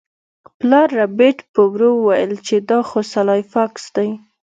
[0.59, 4.09] پلار ربیټ په ورو وویل چې دا خو سلای فاکس دی